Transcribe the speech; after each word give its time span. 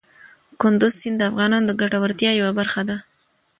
کندز 0.61 0.93
سیند 1.01 1.17
د 1.19 1.21
افغانانو 1.29 1.67
د 1.69 1.71
ګټورتیا 1.81 2.31
یوه 2.41 2.51
برخه 2.59 2.81
ده. 2.89 2.97